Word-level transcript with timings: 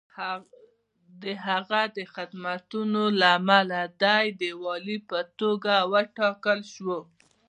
د 1.21 1.23
هغه 1.45 1.81
د 1.97 1.99
خدمتونو 2.15 3.01
له 3.19 3.27
امله 3.39 3.81
دی 4.01 4.23
د 4.41 4.43
والي 4.63 4.97
په 5.09 5.19
توګه 5.39 5.73
وټاکل 5.93 6.59
شو. 6.73 6.95